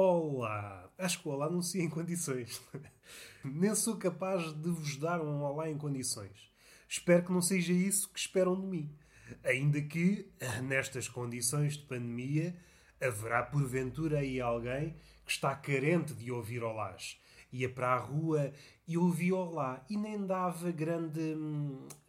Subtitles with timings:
[0.00, 0.88] Olá!
[0.96, 2.62] Acho que o olá se em condições.
[3.42, 6.52] Nem sou capaz de vos dar um olá em condições.
[6.88, 8.96] Espero que não seja isso que esperam de mim.
[9.42, 10.30] Ainda que,
[10.62, 12.56] nestas condições de pandemia,
[13.00, 14.94] haverá porventura aí alguém
[15.26, 17.20] que está carente de ouvir olás.
[17.52, 18.52] Ia para a rua
[18.86, 21.36] e ouvia olá e nem dava grande,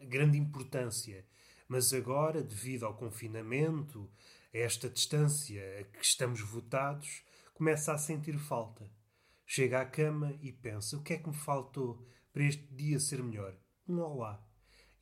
[0.00, 1.26] grande importância.
[1.66, 4.08] Mas agora, devido ao confinamento,
[4.54, 7.28] a esta distância a que estamos votados,
[7.60, 8.90] começa a sentir falta.
[9.44, 12.02] Chega à cama e pensa: o que é que me faltou
[12.32, 13.54] para este dia ser melhor?
[13.86, 14.42] Um olá.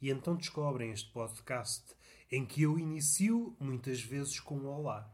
[0.03, 1.95] E então descobrem este podcast
[2.33, 5.09] em que eu inicio muitas vezes com um olá.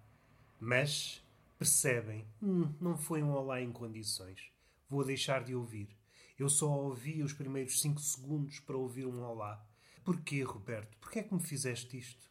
[0.59, 1.23] Mas
[1.59, 4.51] percebem: hum, não foi um olá em condições.
[4.89, 5.95] Vou deixar de ouvir.
[6.39, 9.63] Eu só ouvi os primeiros cinco segundos para ouvir um olá.
[10.03, 10.97] Porquê, Roberto?
[10.97, 12.27] Porquê é que me fizeste isto?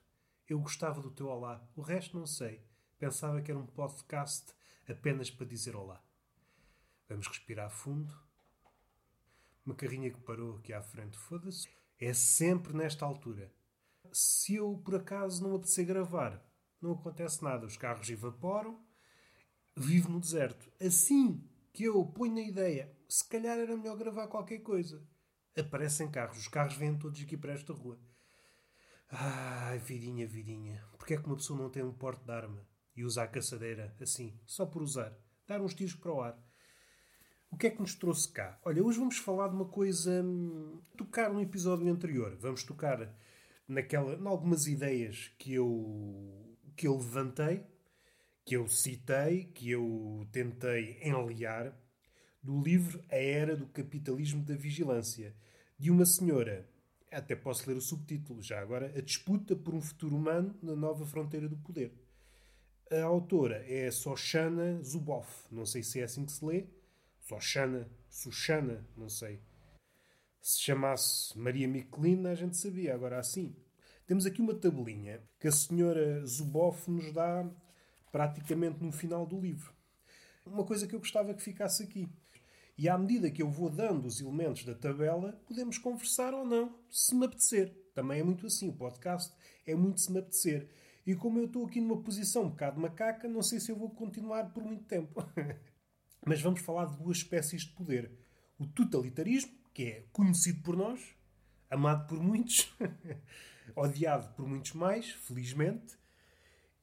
[0.49, 1.63] Eu gostava do teu olá.
[1.75, 2.65] O resto não sei.
[2.97, 4.55] Pensava que era um podcast
[4.87, 6.03] apenas para dizer olá.
[7.07, 8.13] Vamos respirar fundo.
[9.65, 11.69] Uma carrinha que parou aqui à frente, foda-se.
[11.99, 13.53] É sempre nesta altura.
[14.11, 16.43] Se eu, por acaso, não apetecer gravar,
[16.81, 17.65] não acontece nada.
[17.65, 18.83] Os carros evaporam,
[19.75, 20.71] vivo no deserto.
[20.81, 25.05] Assim que eu ponho na ideia, se calhar era melhor gravar qualquer coisa.
[25.57, 27.99] Aparecem carros, os carros vêm todos aqui para esta rua.
[29.09, 32.67] Ai, vidinha, vidinha, porquê é que uma pessoa não tem um porte de arma?
[32.95, 36.37] E usar a caçadeira assim, só por usar, dar uns tiros para o ar.
[37.53, 38.59] O que é que nos trouxe cá?
[38.65, 40.23] Olha, hoje vamos falar de uma coisa.
[40.23, 42.35] Hum, tocar no episódio anterior.
[42.39, 43.15] Vamos tocar
[43.67, 47.63] naquela, em algumas ideias que eu, que eu levantei,
[48.43, 51.77] que eu citei, que eu tentei enliar,
[52.41, 55.35] do livro A Era do Capitalismo da Vigilância,
[55.77, 56.67] de uma senhora.
[57.11, 61.05] Até posso ler o subtítulo já agora: A Disputa por um Futuro Humano na Nova
[61.05, 62.02] Fronteira do Poder.
[62.91, 65.47] A autora é Soshana Zuboff.
[65.51, 66.65] Não sei se é assim que se lê.
[67.19, 69.41] Soshana, Sushana, não sei.
[70.41, 72.93] Se chamasse Maria Michelina, a gente sabia.
[72.93, 73.55] Agora assim.
[74.05, 77.49] Temos aqui uma tabelinha que a senhora Zuboff nos dá
[78.11, 79.73] praticamente no final do livro.
[80.45, 82.07] Uma coisa que eu gostava que ficasse aqui.
[82.77, 86.75] E à medida que eu vou dando os elementos da tabela, podemos conversar ou não,
[86.89, 87.73] se me apetecer.
[87.93, 88.67] Também é muito assim.
[88.69, 89.33] O podcast
[89.65, 90.67] é muito se me apetecer.
[91.05, 93.89] E como eu estou aqui numa posição um bocado macaca, não sei se eu vou
[93.89, 95.21] continuar por muito tempo.
[96.25, 98.11] Mas vamos falar de duas espécies de poder.
[98.57, 101.01] O totalitarismo, que é conhecido por nós,
[101.69, 102.73] amado por muitos,
[103.75, 105.97] odiado por muitos mais, felizmente.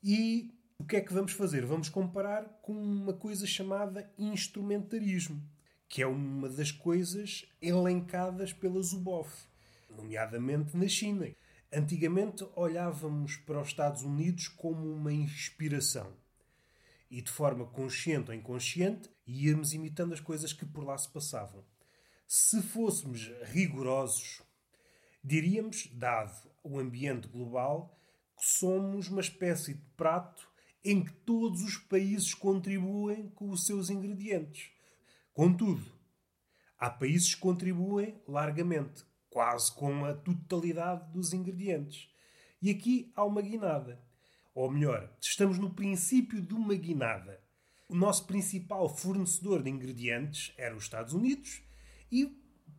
[0.03, 1.65] E o que é que vamos fazer?
[1.65, 5.43] Vamos comparar com uma coisa chamada instrumentarismo,
[5.89, 9.47] que é uma das coisas elencadas pela Zuboff,
[9.89, 11.27] nomeadamente na China.
[11.73, 16.13] Antigamente olhávamos para os Estados Unidos como uma inspiração.
[17.09, 21.65] E de forma consciente ou inconsciente íamos imitando as coisas que por lá se passavam.
[22.27, 24.43] Se fôssemos rigorosos,
[25.23, 27.97] diríamos, dado o ambiente global,
[28.37, 30.51] que somos uma espécie de prato
[30.85, 34.71] em que todos os países contribuem com os seus ingredientes.
[35.33, 35.85] Contudo,
[36.77, 42.09] há países que contribuem largamente, quase com a totalidade dos ingredientes.
[42.61, 44.03] E aqui há uma guinada.
[44.55, 47.41] Ou melhor, estamos no princípio de uma guinada.
[47.89, 51.63] O nosso principal fornecedor de ingredientes era os Estados Unidos
[52.11, 52.27] e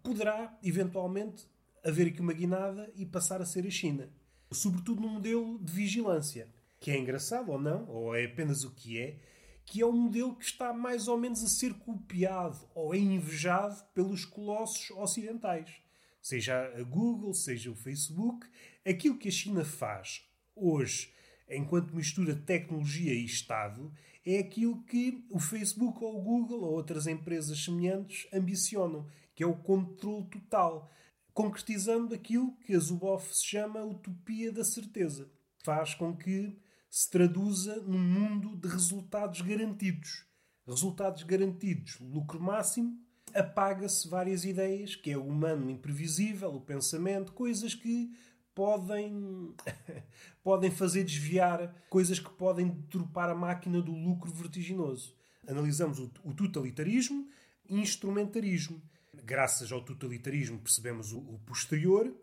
[0.03, 1.49] poderá, eventualmente,
[1.83, 4.09] haver aqui uma guinada e passar a ser a China.
[4.51, 6.47] Sobretudo num modelo de vigilância,
[6.79, 9.17] que é engraçado ou não, ou é apenas o que é,
[9.65, 13.81] que é um modelo que está mais ou menos a ser copiado ou é invejado
[13.93, 15.81] pelos colossos ocidentais
[16.21, 18.47] seja a Google, seja o Facebook,
[18.85, 20.21] aquilo que a China faz
[20.55, 21.11] hoje,
[21.49, 23.91] enquanto mistura tecnologia e Estado,
[24.25, 29.47] é aquilo que o Facebook ou o Google ou outras empresas semelhantes ambicionam, que é
[29.47, 30.91] o controle total,
[31.33, 35.31] concretizando aquilo que a Zuboff se chama utopia da certeza.
[35.63, 36.57] Faz com que
[36.89, 40.25] se traduza num mundo de resultados garantidos.
[40.67, 42.99] Resultados garantidos, lucro máximo,
[43.33, 48.11] apaga-se várias ideias, que é o humano imprevisível, o pensamento, coisas que
[48.53, 49.55] podem,
[50.43, 55.15] podem fazer desviar, coisas que podem deturpar a máquina do lucro vertiginoso.
[55.47, 57.27] Analisamos o, o totalitarismo
[57.67, 58.81] e instrumentarismo.
[59.23, 62.13] Graças ao totalitarismo percebemos o, o posterior,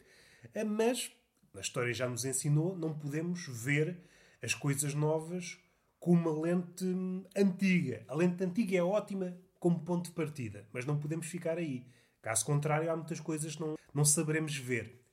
[0.55, 1.11] eh, mas
[1.55, 4.01] a história já nos ensinou, não podemos ver
[4.43, 5.59] as coisas novas
[5.99, 8.05] com uma lente hum, antiga.
[8.09, 11.87] A lente antiga é ótima como ponto de partida, mas não podemos ficar aí.
[12.23, 15.05] Caso contrário, há muitas coisas que não, não saberemos ver.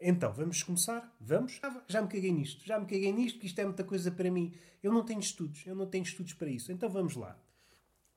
[0.00, 1.16] Então, vamos começar?
[1.20, 1.58] Vamos?
[1.62, 4.30] Ah, já me caguei nisto, já me caguei nisto, que isto é muita coisa para
[4.30, 4.54] mim.
[4.82, 6.70] Eu não tenho estudos, eu não tenho estudos para isso.
[6.70, 7.38] Então vamos lá.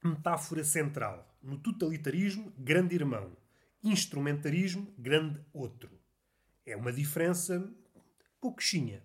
[0.03, 1.37] metáfora central.
[1.41, 3.35] No totalitarismo, grande irmão.
[3.83, 5.97] Instrumentarismo, grande outro.
[6.65, 7.71] É uma diferença
[8.41, 9.01] pouquinha.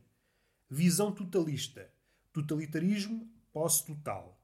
[0.68, 1.88] Visão totalista.
[2.32, 4.41] Totalitarismo, posse total.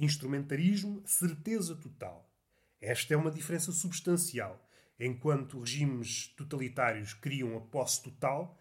[0.00, 2.26] Instrumentarismo, certeza total.
[2.80, 4.58] Esta é uma diferença substancial.
[4.98, 8.58] Enquanto regimes totalitários criam a posse total,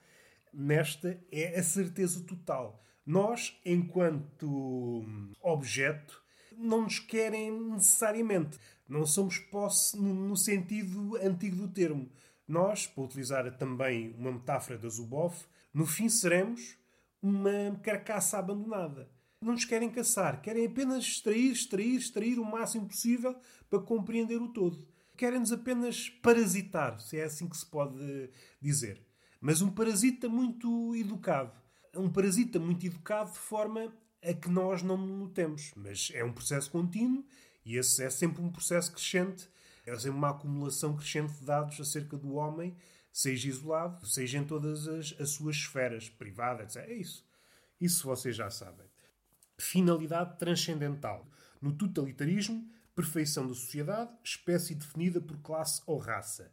[0.53, 2.83] nesta é a certeza total.
[3.05, 5.05] Nós, enquanto
[5.41, 6.21] objeto,
[6.57, 8.59] não nos querem necessariamente.
[8.85, 12.11] Não somos posse no sentido antigo do termo.
[12.45, 16.77] Nós, para utilizar também uma metáfora da Zuboff, no fim seremos
[17.21, 19.09] uma carcaça abandonada.
[19.41, 23.35] Não nos querem caçar, querem apenas extrair, extrair, extrair o máximo possível
[23.69, 24.85] para compreender o todo.
[25.15, 28.29] Querem-nos apenas parasitar, se é assim que se pode
[28.61, 29.01] dizer.
[29.39, 31.53] Mas um parasita muito educado.
[31.95, 35.71] Um parasita muito educado de forma a que nós não notemos.
[35.75, 37.23] Mas é um processo contínuo
[37.65, 39.49] e esse é sempre um processo crescente.
[39.85, 42.75] É sempre uma acumulação crescente de dados acerca do homem,
[43.11, 46.89] seja isolado, seja em todas as, as suas esferas privadas, etc.
[46.89, 47.25] É isso.
[47.79, 48.88] Isso vocês já sabem.
[49.59, 51.29] Finalidade transcendental.
[51.61, 56.51] No totalitarismo, perfeição da sociedade, espécie definida por classe ou raça.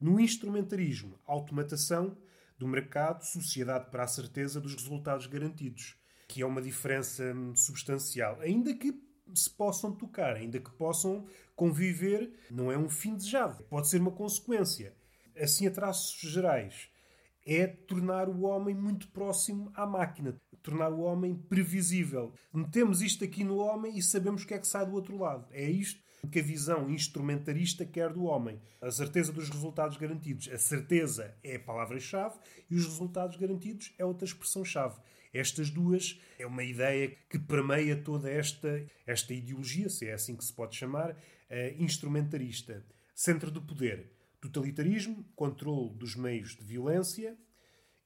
[0.00, 2.16] No instrumentarismo, automatação
[2.58, 5.96] do mercado, sociedade para a certeza dos resultados garantidos
[6.28, 7.24] que é uma diferença
[7.54, 8.40] substancial.
[8.40, 8.94] Ainda que
[9.34, 14.12] se possam tocar, ainda que possam conviver, não é um fim desejado, pode ser uma
[14.12, 14.94] consequência.
[15.36, 16.88] Assim, a traços gerais,
[17.44, 22.34] é tornar o homem muito próximo à máquina, tornar o homem previsível.
[22.52, 25.46] Metemos isto aqui no homem e sabemos o que é que sai do outro lado.
[25.52, 28.60] É isto que a visão instrumentarista quer do homem.
[28.80, 30.48] A certeza dos resultados garantidos.
[30.48, 32.36] A certeza é a palavra-chave
[32.68, 34.98] e os resultados garantidos é outra expressão-chave.
[35.32, 40.44] Estas duas é uma ideia que permeia toda esta, esta ideologia, se é assim que
[40.44, 41.16] se pode chamar,
[41.78, 42.84] instrumentarista.
[43.14, 44.10] Centro do poder.
[44.40, 47.38] Totalitarismo, controle dos meios de violência.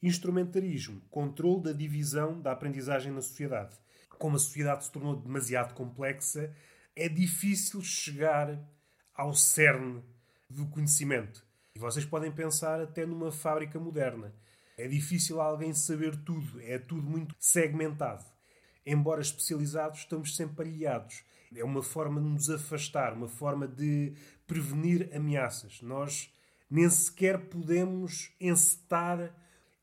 [0.02, 3.76] Instrumentarismo, controle da divisão da aprendizagem na sociedade.
[4.18, 6.54] Como a sociedade se tornou demasiado complexa,
[6.96, 8.58] é difícil chegar
[9.14, 10.02] ao cerne
[10.48, 11.44] do conhecimento.
[11.74, 14.34] E vocês podem pensar até numa fábrica moderna.
[14.76, 18.24] É difícil alguém saber tudo, é tudo muito segmentado.
[18.84, 21.22] Embora especializados, estamos sempre aliados.
[21.54, 24.14] É uma forma de nos afastar, uma forma de
[24.46, 25.82] prevenir ameaças.
[25.82, 26.32] Nós
[26.70, 29.34] nem sequer podemos encetar,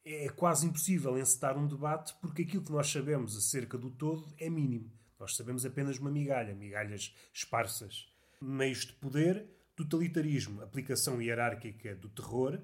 [0.07, 4.49] é quase impossível encetar um debate porque aquilo que nós sabemos acerca do todo é
[4.49, 4.89] mínimo.
[5.19, 8.07] Nós sabemos apenas uma migalha, migalhas esparsas.
[8.41, 9.45] Meios de poder,
[9.75, 12.61] totalitarismo, aplicação hierárquica do terror,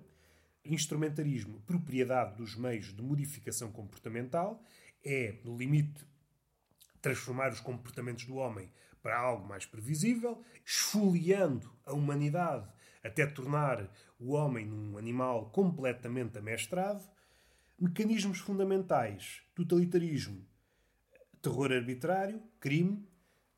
[0.64, 4.64] instrumentarismo, propriedade dos meios de modificação comportamental,
[5.04, 6.06] é, no limite,
[7.02, 12.72] transformar os comportamentos do homem para algo mais previsível, esfoliando a humanidade
[13.04, 17.04] até tornar o homem num animal completamente amestrado.
[17.84, 20.48] Mecanismos fundamentais: totalitarismo,
[21.42, 23.06] terror arbitrário, crime,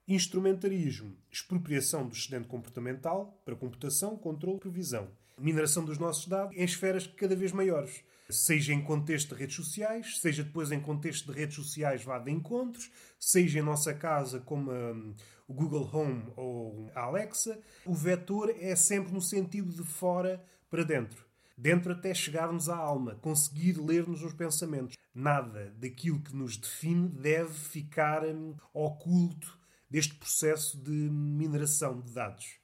[0.07, 6.63] instrumentarismo, expropriação do excedente comportamental para computação, controle e previsão mineração dos nossos dados em
[6.63, 8.03] esferas cada vez maiores.
[8.29, 12.31] Seja em contexto de redes sociais, seja depois em contexto de redes sociais vá de
[12.31, 12.89] encontros,
[13.19, 15.13] seja em nossa casa como um,
[15.47, 20.83] o Google Home ou a Alexa, o vetor é sempre no sentido de fora para
[20.83, 21.24] dentro.
[21.57, 24.97] Dentro até chegarmos à alma, conseguir ler-nos os pensamentos.
[25.13, 29.57] Nada daquilo que nos define deve ficar um, oculto
[29.89, 32.59] deste processo de mineração de dados.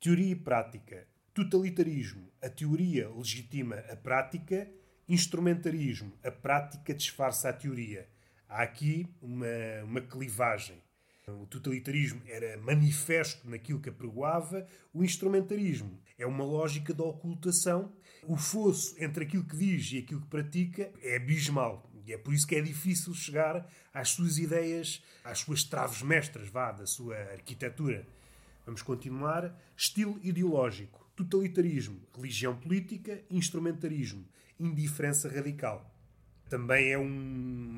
[0.00, 1.06] Teoria e prática.
[1.32, 4.68] Totalitarismo, a teoria legitima a prática,
[5.08, 8.08] instrumentarismo, a prática disfarça a teoria.
[8.48, 9.46] Há aqui uma,
[9.84, 10.82] uma clivagem.
[11.28, 17.92] O totalitarismo era manifesto naquilo que apregoava, o instrumentarismo é uma lógica de ocultação.
[18.30, 21.90] O fosso entre aquilo que diz e aquilo que pratica é abismal.
[22.06, 26.48] E é por isso que é difícil chegar às suas ideias, às suas traves mestras,
[26.48, 28.06] vá, da sua arquitetura.
[28.64, 29.52] Vamos continuar.
[29.76, 34.24] Estilo ideológico totalitarismo, religião política, instrumentarismo,
[34.60, 35.92] indiferença radical.
[36.48, 37.02] Também é um,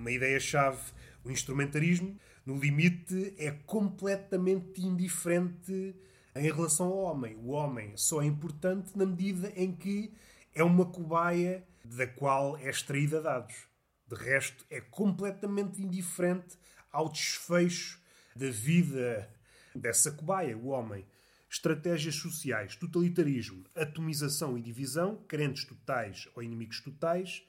[0.00, 0.92] uma ideia-chave.
[1.24, 5.96] O instrumentarismo, no limite, é completamente indiferente
[6.36, 7.36] em relação ao homem.
[7.36, 10.12] O homem só é importante na medida em que
[10.54, 13.66] é uma cobaia da qual é extraída dados.
[14.06, 16.58] De resto, é completamente indiferente
[16.90, 18.00] ao desfecho
[18.36, 19.28] da vida
[19.74, 21.06] dessa cobaia, o homem.
[21.50, 27.42] Estratégias sociais, totalitarismo, atomização e divisão, crentes totais ou inimigos totais,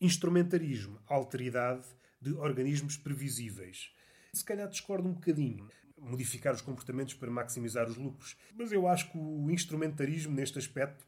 [0.00, 1.86] instrumentarismo, alteridade
[2.20, 3.92] de organismos previsíveis.
[4.32, 5.68] Se calhar discordo um bocadinho.
[5.98, 8.36] Modificar os comportamentos para maximizar os lucros.
[8.54, 11.04] Mas eu acho que o instrumentarismo, neste aspecto,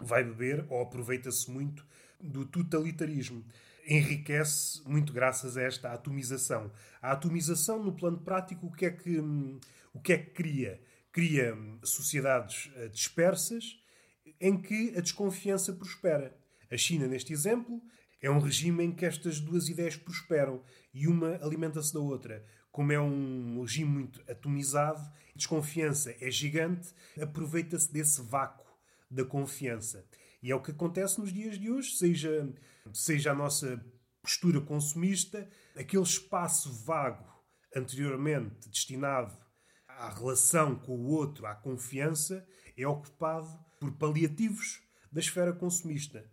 [0.00, 1.86] vai beber ou aproveita-se muito
[2.20, 3.44] do totalitarismo.
[3.86, 6.70] Enriquece muito graças a esta atomização.
[7.00, 9.18] A atomização, no plano prático, o que é que,
[9.92, 10.80] o que, é que cria?
[11.10, 13.78] Cria sociedades eh, dispersas
[14.40, 16.36] em que a desconfiança prospera.
[16.70, 17.82] A China, neste exemplo,
[18.20, 20.62] é um regime em que estas duas ideias prosperam
[20.94, 22.44] e uma alimenta-se da outra.
[22.70, 26.88] Como é um regime muito atomizado, a desconfiança é gigante,
[27.20, 28.61] aproveita-se desse vácuo
[29.12, 30.04] da confiança.
[30.42, 32.52] E é o que acontece nos dias de hoje, seja,
[32.92, 33.84] seja a nossa
[34.20, 37.30] postura consumista, aquele espaço vago
[37.74, 39.36] anteriormente destinado
[39.88, 46.24] à relação com o outro, à confiança, é ocupado por paliativos da esfera consumista.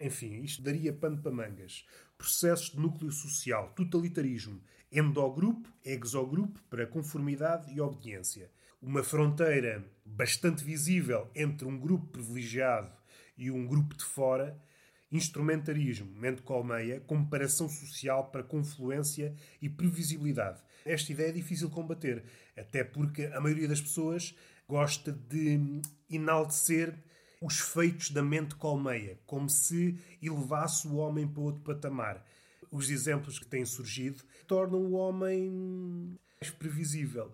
[0.00, 1.86] Enfim, isto daria pano para mangas.
[2.16, 4.60] Processos de núcleo social, totalitarismo,
[4.92, 8.50] endogrupo, exogrupo, para conformidade e obediência.
[8.80, 12.92] Uma fronteira bastante visível entre um grupo privilegiado
[13.36, 14.56] e um grupo de fora.
[15.10, 20.62] Instrumentarismo, mente colmeia, comparação social para confluência e previsibilidade.
[20.84, 22.22] Esta ideia é difícil de combater,
[22.56, 24.36] até porque a maioria das pessoas
[24.68, 26.94] gosta de enaltecer
[27.40, 32.24] os feitos da mente colmeia, como se elevasse o homem para outro patamar.
[32.70, 35.50] Os exemplos que têm surgido tornam o homem
[36.40, 37.32] mais previsível.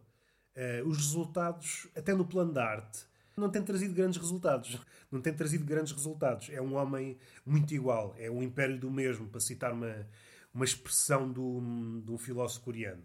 [0.57, 3.05] Uh, os resultados, até no plano da arte,
[3.37, 4.79] não têm trazido grandes resultados.
[5.11, 6.51] Não tem trazido grandes resultados.
[6.51, 8.17] É um homem muito igual.
[8.19, 10.09] É um império do mesmo, para citar uma,
[10.53, 11.61] uma expressão do,
[12.05, 13.05] de um filósofo coreano.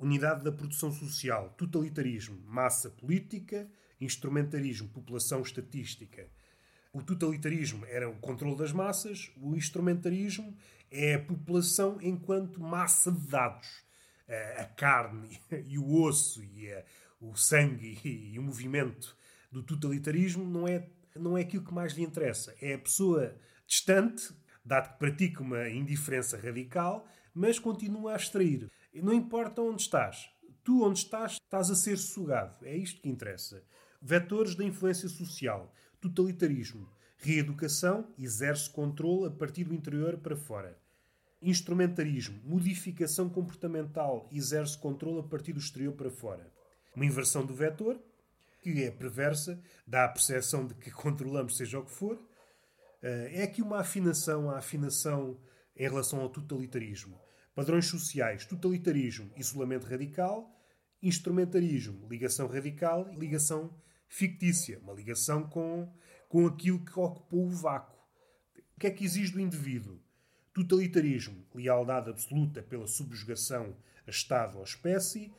[0.00, 6.26] Unidade da produção social, totalitarismo, massa política, instrumentarismo, população estatística.
[6.92, 10.56] O totalitarismo era o controle das massas, o instrumentarismo
[10.90, 13.84] é a população enquanto massa de dados.
[14.58, 16.68] A carne e o osso e
[17.20, 19.16] o sangue e o movimento
[19.50, 22.54] do totalitarismo não é, não é aquilo que mais lhe interessa.
[22.60, 23.36] É a pessoa
[23.66, 24.32] distante,
[24.64, 28.70] dado que pratica uma indiferença radical, mas continua a extrair.
[28.94, 30.28] Não importa onde estás.
[30.64, 32.64] Tu, onde estás, estás a ser sugado.
[32.64, 33.64] É isto que interessa.
[34.00, 35.72] Vetores da influência social.
[36.00, 36.88] Totalitarismo.
[37.16, 40.81] Reeducação exerce controle a partir do interior para fora.
[41.42, 42.40] Instrumentarismo.
[42.44, 46.48] Modificação comportamental exerce controle a partir do exterior para fora.
[46.94, 48.00] Uma inversão do vetor,
[48.60, 52.16] que é perversa, dá a percepção de que controlamos seja o que for.
[53.02, 55.36] Eh, é aqui uma afinação, a afinação
[55.76, 57.20] em relação ao totalitarismo.
[57.56, 60.48] Padrões sociais, totalitarismo, isolamento radical,
[61.02, 63.74] instrumentarismo, ligação radical e ligação
[64.06, 65.92] fictícia, uma ligação com,
[66.28, 67.98] com aquilo que ocupou o vácuo.
[68.76, 70.00] O que é que exige do indivíduo?
[70.52, 73.74] Totalitarismo, lealdade absoluta pela subjugação
[74.06, 75.32] a Estado ou espécie.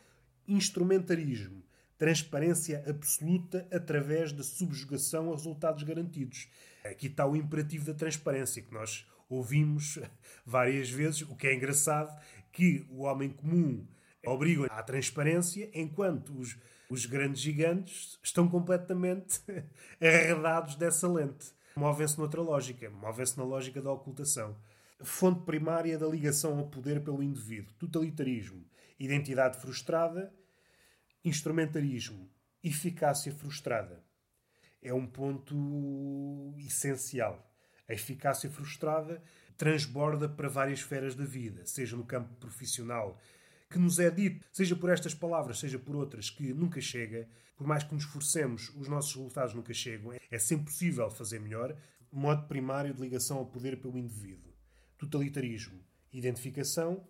[0.47, 1.63] Instrumentarismo,
[1.97, 6.49] transparência absoluta através da subjugação a resultados garantidos.
[6.83, 9.99] Aqui está o imperativo da transparência, que nós ouvimos
[10.45, 12.13] várias vezes, o que é engraçado,
[12.51, 13.87] que o homem comum
[14.25, 16.57] obriga à transparência, enquanto os
[16.93, 19.41] os grandes gigantes estão completamente
[19.99, 21.51] arredados dessa lente.
[21.75, 24.55] Movem-se noutra lógica, movem-se na lógica da ocultação.
[25.03, 28.65] Fonte primária da ligação ao poder pelo indivíduo: totalitarismo,
[28.99, 30.33] identidade frustrada,
[31.23, 32.29] instrumentarismo,
[32.63, 34.03] eficácia frustrada.
[34.81, 37.49] É um ponto essencial.
[37.87, 39.21] A eficácia frustrada
[39.57, 43.19] transborda para várias esferas da vida, seja no campo profissional,
[43.69, 47.67] que nos é dito, seja por estas palavras, seja por outras, que nunca chega, por
[47.67, 50.13] mais que nos esforcemos, os nossos resultados nunca chegam.
[50.29, 51.75] É sempre possível fazer melhor.
[52.11, 54.52] Modo primário de ligação ao poder pelo indivíduo.
[54.97, 57.07] Totalitarismo, identificação,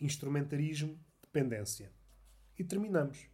[0.00, 1.92] instrumentarismo, dependência.
[2.58, 3.26] E terminamos.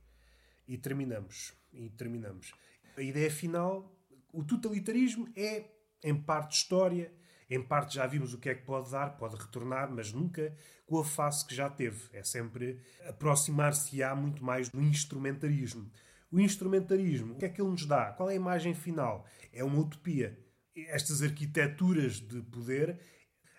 [0.67, 1.55] E terminamos.
[1.73, 2.53] E terminamos.
[2.97, 3.95] A ideia final,
[4.33, 5.65] o totalitarismo é,
[6.03, 7.13] em parte, história,
[7.49, 10.55] em parte já vimos o que é que pode dar, pode retornar, mas nunca
[10.87, 12.09] com a face que já teve.
[12.13, 15.91] É sempre aproximar-se-á muito mais do instrumentarismo.
[16.31, 18.13] O instrumentarismo, o que é que ele nos dá?
[18.13, 19.27] Qual é a imagem final?
[19.53, 20.39] É uma utopia.
[20.77, 23.01] Estas arquiteturas de poder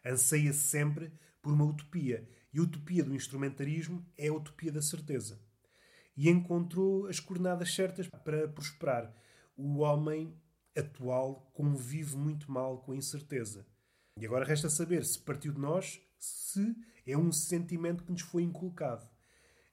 [0.06, 2.28] anseia -se sempre por uma utopia.
[2.54, 5.42] E a utopia do instrumentarismo é a utopia da certeza.
[6.16, 9.16] E encontrou as coordenadas certas para prosperar.
[9.56, 10.36] O homem
[10.78, 13.66] atual convive muito mal com a incerteza.
[14.18, 18.44] E agora resta saber se partiu de nós, se é um sentimento que nos foi
[18.44, 19.08] inculcado.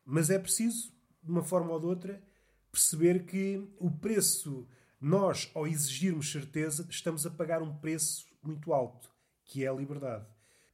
[0.05, 0.93] Mas é preciso,
[1.23, 2.23] de uma forma ou de outra,
[2.71, 4.67] perceber que o preço,
[5.01, 9.11] nós, ao exigirmos certeza, estamos a pagar um preço muito alto,
[9.49, 10.27] que é a liberdade.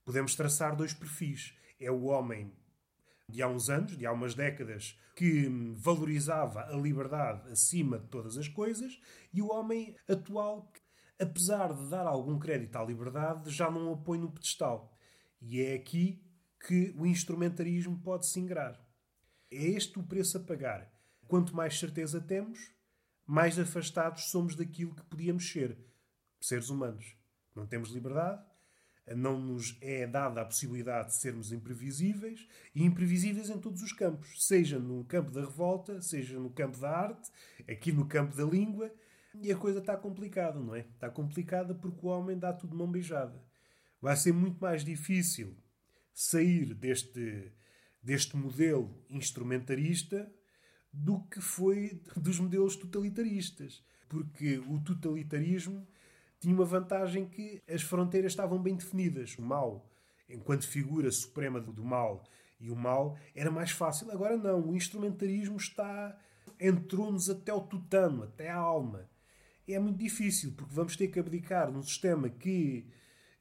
[0.04, 1.56] Podemos traçar dois perfis.
[1.80, 2.52] É o homem
[3.26, 8.36] de há uns anos, de há umas décadas, que valorizava a liberdade acima de todas
[8.36, 9.00] as coisas,
[9.32, 10.70] e o homem atual,
[11.18, 14.92] apesar de dar algum crédito à liberdade, já não o põe no pedestal.
[15.40, 16.22] E é aqui
[16.66, 18.78] que o instrumentarismo pode se ingrar.
[19.50, 20.92] É este o preço a pagar.
[21.28, 22.72] Quanto mais certeza temos,
[23.26, 25.78] mais afastados somos daquilo que podíamos ser,
[26.40, 27.16] seres humanos.
[27.54, 28.44] Não temos liberdade,
[29.14, 34.46] não nos é dada a possibilidade de sermos imprevisíveis e imprevisíveis em todos os campos,
[34.46, 37.30] seja no campo da revolta, seja no campo da arte,
[37.68, 38.90] aqui no campo da língua,
[39.40, 40.80] e a coisa está complicada, não é?
[40.80, 43.42] Está complicada porque o homem dá tudo mão beijada.
[44.00, 45.56] Vai ser muito mais difícil
[46.12, 47.52] sair deste,
[48.02, 50.30] deste modelo instrumentarista
[50.92, 53.82] do que foi dos modelos totalitaristas.
[54.08, 55.86] Porque o totalitarismo
[56.44, 59.34] tinha uma vantagem que as fronteiras estavam bem definidas.
[59.38, 59.90] O mal,
[60.28, 62.22] enquanto figura suprema do mal,
[62.60, 64.10] e o mal era mais fácil.
[64.10, 66.14] Agora não, o instrumentarismo está
[66.60, 69.08] entrou-nos até o tutano, até a alma.
[69.66, 72.86] É muito difícil, porque vamos ter que abdicar num sistema que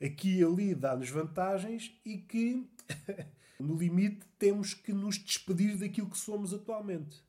[0.01, 2.65] aqui e ali dá-nos vantagens e que,
[3.60, 7.22] no limite, temos que nos despedir daquilo que somos atualmente.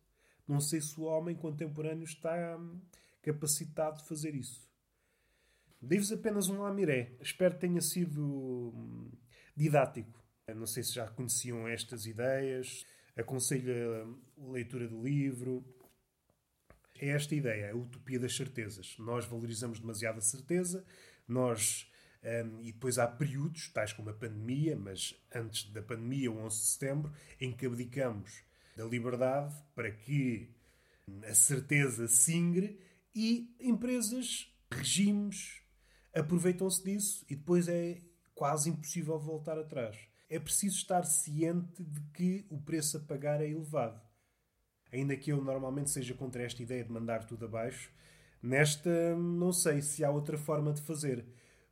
[0.47, 2.81] Não sei se o homem contemporâneo está hum,
[3.23, 4.73] capacitado de fazer isso.
[5.85, 7.17] Devo-vos apenas um lamiré.
[7.21, 9.11] Espero que tenha sido hum,
[9.55, 10.23] didático.
[10.55, 12.87] Não sei se já conheciam estas ideias.
[13.17, 15.65] Aconselho a leitura do livro.
[16.99, 18.97] É esta ideia, a utopia das certezas.
[18.99, 20.85] Nós valorizamos demasiado a certeza,
[21.27, 21.91] nós.
[22.23, 26.59] Um, e depois há períodos, tais como a pandemia, mas antes da pandemia, o 11
[26.59, 28.43] de setembro, em que abdicamos
[28.75, 30.51] da liberdade para que
[31.29, 32.81] a certeza singre
[33.15, 35.64] e empresas, regimes,
[36.15, 38.01] aproveitam-se disso e depois é
[38.35, 39.97] quase impossível voltar atrás.
[40.29, 44.01] É preciso estar ciente de que o preço a pagar é elevado.
[44.93, 47.91] Ainda que eu normalmente seja contra esta ideia de mandar tudo abaixo,
[48.43, 51.27] nesta não sei se há outra forma de fazer.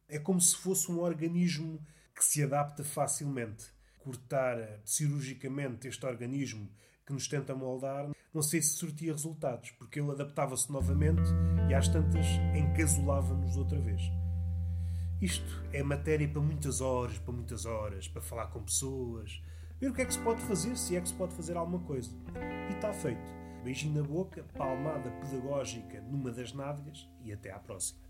[0.09, 3.66] É como se fosse um organismo que se adapta facilmente.
[3.98, 6.68] Cortar cirurgicamente este organismo
[7.07, 11.22] que nos tenta moldar, não sei se sortia resultados, porque ele adaptava-se novamente
[11.70, 12.26] e às tantas
[12.57, 14.21] encasolava-nos outra vez.
[15.22, 19.40] Isto é matéria para muitas horas, para muitas horas, para falar com pessoas,
[19.78, 21.78] ver o que é que se pode fazer, se é que se pode fazer alguma
[21.78, 22.11] coisa.
[22.68, 23.22] E está feito.
[23.62, 28.00] Beijinho na boca, palmada pedagógica numa das nádegas e até à próxima.